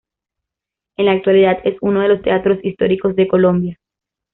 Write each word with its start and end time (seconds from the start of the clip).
En 0.97 1.05
la 1.05 1.11
actualidad 1.11 1.59
es 1.63 1.77
uno 1.81 2.01
de 2.01 2.07
los 2.07 2.23
teatros 2.23 2.57
históricos 2.63 3.15
de 3.15 3.27
Colombia. 3.27 3.79